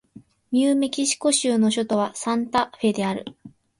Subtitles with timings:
[0.51, 3.23] ニューメキシコ州の州都はサンタフェである